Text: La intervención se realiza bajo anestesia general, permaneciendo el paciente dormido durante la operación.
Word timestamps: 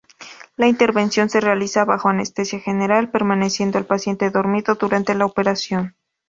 La 0.55 0.67
intervención 0.67 1.29
se 1.29 1.41
realiza 1.41 1.85
bajo 1.85 2.09
anestesia 2.09 2.59
general, 2.59 3.11
permaneciendo 3.11 3.77
el 3.77 3.85
paciente 3.85 4.31
dormido 4.31 4.73
durante 4.73 5.13
la 5.13 5.27
operación. 5.27 5.95